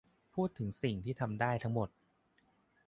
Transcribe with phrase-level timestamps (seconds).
[0.33, 1.89] พูดถึงสิ่งที่ทำได้ทั้งหมด